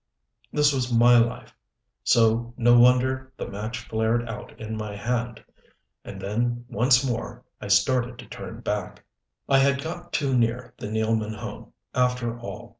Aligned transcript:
This 0.51 0.73
was 0.73 0.91
my 0.91 1.19
life, 1.19 1.53
so 2.03 2.55
no 2.57 2.79
wonder 2.79 3.31
the 3.37 3.47
match 3.47 3.77
flared 3.87 4.27
out 4.27 4.59
in 4.59 4.75
my 4.75 4.95
hand. 4.95 5.43
And 6.03 6.19
then 6.19 6.65
once 6.67 7.05
more 7.07 7.45
I 7.61 7.67
started 7.67 8.17
to 8.17 8.25
turn 8.25 8.61
back. 8.61 9.05
I 9.47 9.59
had 9.59 9.83
got 9.83 10.11
too 10.11 10.35
near 10.35 10.73
the 10.79 10.87
Nealman 10.87 11.35
home, 11.35 11.73
after 11.93 12.39
all. 12.39 12.69